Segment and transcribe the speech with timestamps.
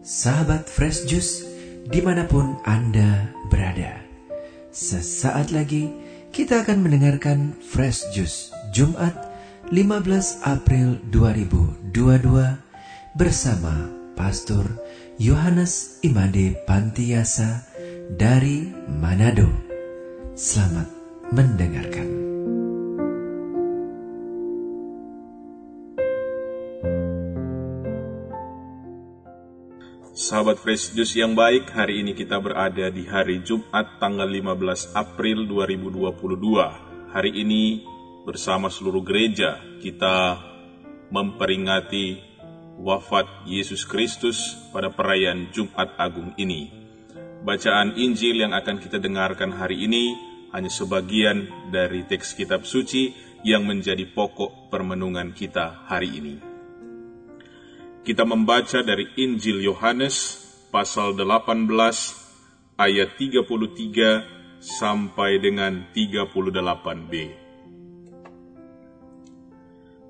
[0.00, 1.44] sahabat Fresh Juice
[1.88, 4.00] di mana pun Anda berada.
[4.70, 5.90] Sesaat lagi
[6.30, 9.12] kita akan mendengarkan Fresh Juice Jumat
[9.68, 11.90] 15 April 2022
[13.18, 13.74] bersama
[14.14, 14.66] Pastor
[15.18, 17.66] Yohanes Imade Pantiasa
[18.14, 19.50] dari Manado.
[20.38, 20.88] Selamat
[21.34, 22.29] mendengarkan.
[30.20, 35.48] Sahabat Fresh Juice yang baik, hari ini kita berada di hari Jumat tanggal 15 April
[35.48, 37.16] 2022.
[37.16, 37.80] Hari ini
[38.28, 40.36] bersama seluruh gereja kita
[41.08, 42.20] memperingati
[42.76, 46.68] wafat Yesus Kristus pada perayaan Jumat Agung ini.
[47.40, 50.20] Bacaan Injil yang akan kita dengarkan hari ini
[50.52, 56.49] hanya sebagian dari teks kitab suci yang menjadi pokok permenungan kita hari ini.
[58.00, 60.40] Kita membaca dari Injil Yohanes
[60.72, 61.68] pasal 18
[62.80, 67.12] ayat 33 sampai dengan 38b.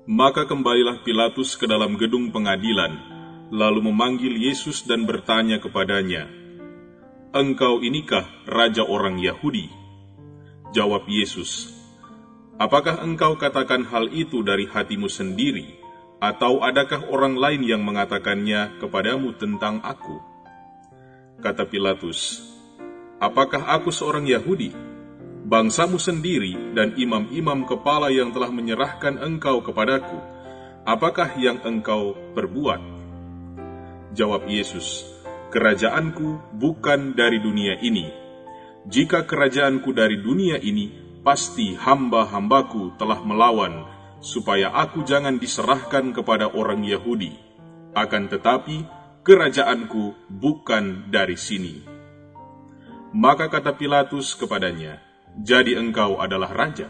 [0.07, 2.95] Maka kembalilah Pilatus ke dalam gedung pengadilan,
[3.51, 6.31] lalu memanggil Yesus dan bertanya kepadanya,
[7.35, 9.67] Engkau inikah Raja orang Yahudi?
[10.71, 11.81] Jawab Yesus,
[12.61, 15.80] Apakah engkau katakan hal itu dari hatimu sendiri,
[16.21, 20.21] atau adakah orang lain yang mengatakannya kepadamu tentang aku?
[21.41, 22.45] Kata Pilatus,
[23.21, 24.73] Apakah aku seorang Yahudi?
[25.45, 30.17] Bangsamu sendiri dan imam-imam kepala yang telah menyerahkan engkau kepadaku,
[30.85, 32.81] apakah yang engkau perbuat?
[34.13, 35.05] Jawab Yesus,
[35.51, 38.07] Kerajaanku bukan dari dunia ini.
[38.87, 40.89] Jika kerajaanku dari dunia ini,
[41.27, 43.85] pasti hamba-hambaku telah melawan
[44.21, 47.33] supaya aku jangan diserahkan kepada orang Yahudi.
[47.97, 48.85] Akan tetapi,
[49.25, 51.83] kerajaanku bukan dari sini.
[53.11, 55.03] Maka kata Pilatus kepadanya,
[55.41, 56.87] "Jadi engkau adalah raja?"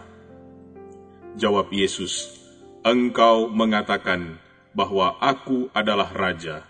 [1.39, 2.37] Jawab Yesus,
[2.85, 4.37] "Engkau mengatakan
[4.75, 6.67] bahwa aku adalah raja.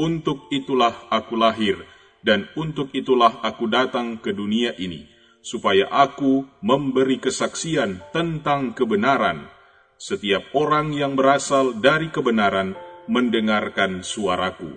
[0.00, 1.82] Untuk itulah aku lahir,
[2.24, 5.10] dan untuk itulah aku datang ke dunia ini,
[5.44, 9.55] supaya aku memberi kesaksian tentang kebenaran."
[9.96, 12.76] Setiap orang yang berasal dari kebenaran
[13.08, 14.76] mendengarkan suaraku.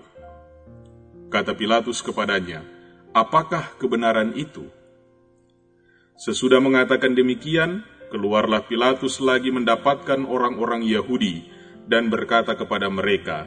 [1.27, 2.63] Kata Pilatus kepadanya,
[3.11, 4.65] apakah kebenaran itu?
[6.15, 11.45] Sesudah mengatakan demikian, keluarlah Pilatus lagi mendapatkan orang-orang Yahudi
[11.85, 13.45] dan berkata kepada mereka,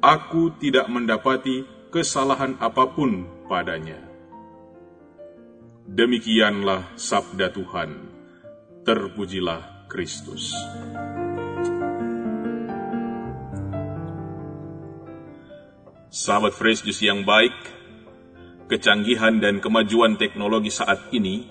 [0.00, 3.98] Aku tidak mendapati kesalahan apa pun padanya.
[5.86, 7.90] Demikianlah sabda Tuhan.
[8.86, 10.54] Terpujilah Kristus.
[16.10, 17.54] Sahabat Fresh yang baik,
[18.66, 21.46] kecanggihan dan kemajuan teknologi saat ini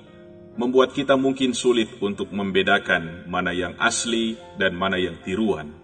[0.56, 5.76] membuat kita mungkin sulit untuk membedakan mana yang asli dan mana yang tiruan.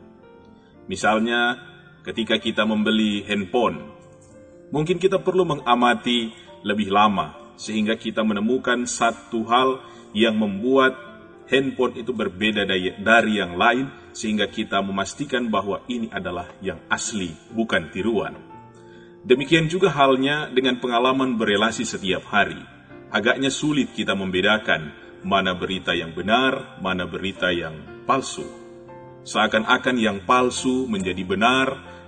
[0.87, 1.59] Misalnya,
[2.07, 3.83] ketika kita membeli handphone,
[4.71, 6.31] mungkin kita perlu mengamati
[6.63, 9.83] lebih lama sehingga kita menemukan satu hal
[10.15, 11.10] yang membuat
[11.51, 12.63] handphone itu berbeda
[13.03, 18.33] dari yang lain sehingga kita memastikan bahwa ini adalah yang asli, bukan tiruan.
[19.21, 22.57] Demikian juga halnya dengan pengalaman berelasi setiap hari.
[23.11, 28.47] Agaknya sulit kita membedakan mana berita yang benar, mana berita yang palsu.
[29.21, 31.67] Seakan-akan yang palsu menjadi benar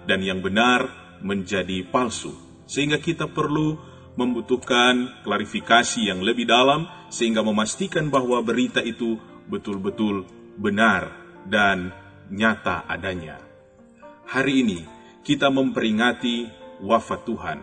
[0.09, 0.89] dan yang benar
[1.21, 2.33] menjadi palsu.
[2.65, 3.77] Sehingga kita perlu
[4.17, 9.17] membutuhkan klarifikasi yang lebih dalam sehingga memastikan bahwa berita itu
[9.47, 10.27] betul-betul
[10.59, 11.11] benar
[11.47, 11.91] dan
[12.31, 13.39] nyata adanya.
[14.29, 14.79] Hari ini
[15.23, 16.47] kita memperingati
[16.83, 17.59] wafat Tuhan.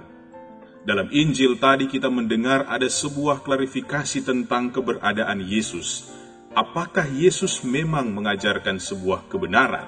[0.80, 6.08] Dalam Injil tadi kita mendengar ada sebuah klarifikasi tentang keberadaan Yesus.
[6.56, 9.86] Apakah Yesus memang mengajarkan sebuah kebenaran?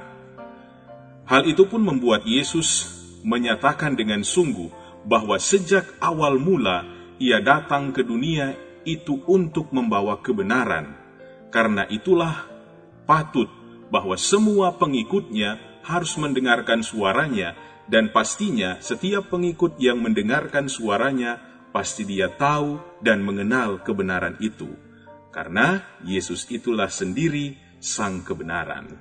[1.26, 2.92] Hal itu pun membuat Yesus
[3.24, 4.68] menyatakan dengan sungguh
[5.08, 6.86] bahwa sejak awal mula
[7.18, 11.01] ia datang ke dunia itu untuk membawa kebenaran
[11.52, 12.48] karena itulah
[13.04, 13.46] patut
[13.92, 17.52] bahwa semua pengikutnya harus mendengarkan suaranya
[17.86, 21.36] dan pastinya setiap pengikut yang mendengarkan suaranya
[21.76, 24.72] pasti dia tahu dan mengenal kebenaran itu.
[25.28, 28.96] Karena Yesus itulah sendiri sang kebenaran.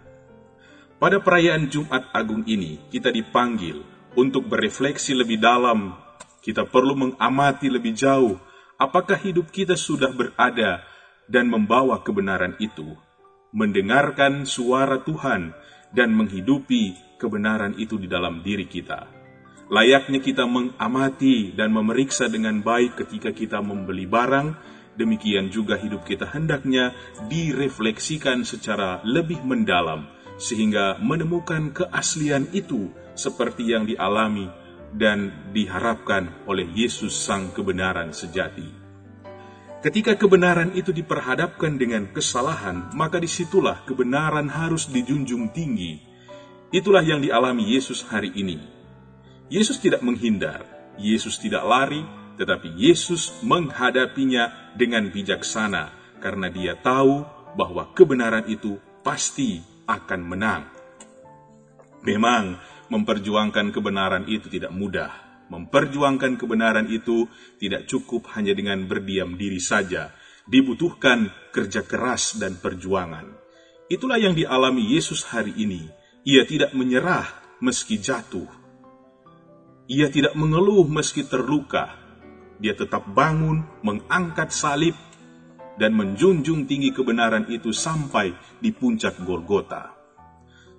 [1.00, 3.80] Pada perayaan Jumat Agung ini kita dipanggil
[4.20, 5.96] untuk berefleksi lebih dalam.
[6.42, 8.34] Kita perlu mengamati lebih jauh
[8.82, 10.82] apakah hidup kita sudah berada
[11.30, 12.98] dan membawa kebenaran itu,
[13.52, 15.52] mendengarkan suara Tuhan
[15.92, 19.08] dan menghidupi kebenaran itu di dalam diri kita.
[19.72, 24.56] Layaknya kita mengamati dan memeriksa dengan baik ketika kita membeli barang,
[25.00, 26.92] demikian juga hidup kita hendaknya
[27.32, 34.52] direfleksikan secara lebih mendalam, sehingga menemukan keaslian itu seperti yang dialami
[34.92, 38.81] dan diharapkan oleh Yesus Sang Kebenaran Sejati.
[39.82, 45.98] Ketika kebenaran itu diperhadapkan dengan kesalahan, maka di situlah kebenaran harus dijunjung tinggi.
[46.70, 48.82] Itulah yang dialami Yesus hari ini
[49.52, 50.64] Yesus tidak menghindar,
[50.96, 52.00] Yesus tidak lari,
[52.40, 55.92] tetapi Yesus menghadapinya dengan bijaksana
[56.24, 57.28] karena dia tahu
[57.60, 59.60] bahwa kebenaran itu pasti
[59.92, 60.64] akan menang.
[62.08, 65.12] Memang memperjuangkan kebenaran itu tidak mudah.
[65.52, 67.28] Memperjuangkan kebenaran itu
[67.60, 70.16] tidak cukup hanya dengan berdiam diri saja.
[70.48, 73.28] Dibutuhkan kerja keras dan perjuangan.
[73.92, 75.92] Itulah yang dialami Yesus hari ini.
[76.24, 77.28] Ia tidak menyerah
[77.60, 78.62] meski jatuh
[79.92, 82.00] ia tidak mengeluh meski terluka.
[82.64, 84.96] Dia tetap bangun, mengangkat salib,
[85.76, 88.32] dan menjunjung tinggi kebenaran itu sampai
[88.64, 89.92] di puncak Golgota.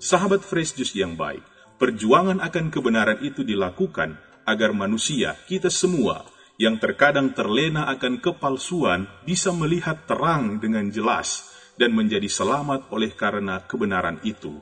[0.00, 1.44] Sahabat Fresh Juice yang baik,
[1.76, 6.26] perjuangan akan kebenaran itu dilakukan agar manusia, kita semua,
[6.60, 11.50] yang terkadang terlena akan kepalsuan bisa melihat terang dengan jelas
[11.80, 14.60] dan menjadi selamat oleh karena kebenaran itu.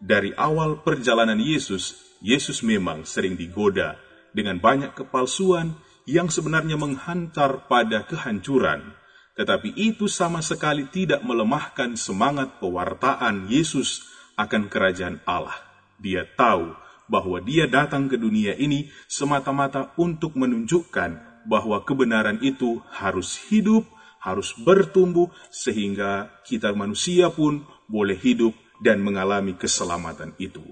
[0.00, 3.96] Dari awal perjalanan Yesus, Yesus memang sering digoda
[4.30, 5.76] dengan banyak kepalsuan
[6.08, 8.96] yang sebenarnya menghantar pada kehancuran,
[9.36, 14.04] tetapi itu sama sekali tidak melemahkan semangat pewartaan Yesus
[14.36, 15.56] akan kerajaan Allah.
[16.00, 16.72] Dia tahu
[17.10, 23.82] bahwa dia datang ke dunia ini semata-mata untuk menunjukkan bahwa kebenaran itu harus hidup,
[24.22, 30.62] harus bertumbuh, sehingga kita manusia pun boleh hidup dan mengalami keselamatan itu.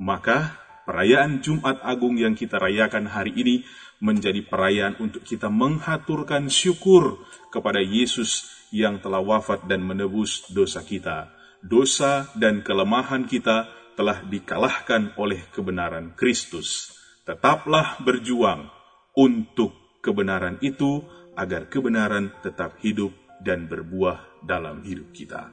[0.00, 0.56] Maka
[0.88, 3.56] perayaan Jumat Agung yang kita rayakan hari ini
[4.02, 11.30] menjadi perayaan untuk kita menghaturkan syukur kepada Yesus yang telah wafat dan menebus dosa kita.
[11.64, 16.92] Dosa dan kelemahan kita telah dikalahkan oleh kebenaran Kristus.
[17.24, 18.68] Tetaplah berjuang
[19.16, 21.02] untuk kebenaran itu
[21.34, 25.50] agar kebenaran tetap hidup dan berbuah dalam hidup kita.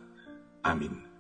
[0.62, 1.12] Amin.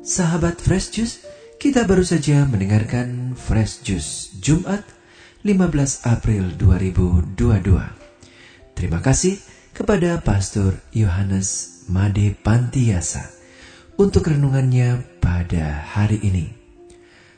[0.00, 1.22] Sahabat Fresh Juice,
[1.60, 4.82] kita baru saja mendengarkan Fresh Juice Jumat
[5.46, 7.99] 15 April 2022.
[8.80, 9.36] Terima kasih
[9.76, 13.28] kepada Pastor Yohanes Made Pantiasa
[14.00, 16.48] untuk renungannya pada hari ini.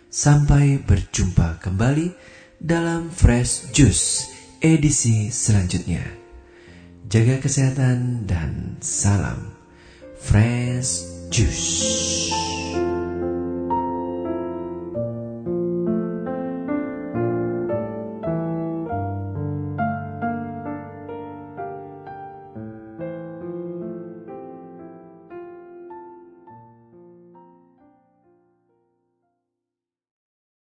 [0.06, 2.14] Sampai berjumpa kembali
[2.62, 4.30] dalam Fresh Juice
[4.62, 6.06] edisi selanjutnya.
[7.10, 9.50] Jaga kesehatan dan salam
[10.22, 12.51] Fresh Juice.